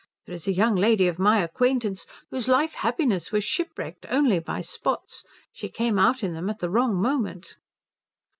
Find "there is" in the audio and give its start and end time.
0.25-0.47